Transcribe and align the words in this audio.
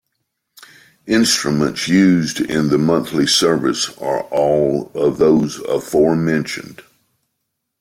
Instruments 1.05 1.87
used 1.87 2.39
in 2.41 2.69
the 2.69 2.79
monthly 2.79 3.27
service 3.27 3.95
are 3.99 4.21
all 4.31 4.91
of 4.95 5.19
those 5.19 5.59
aforementioned. 5.59 6.81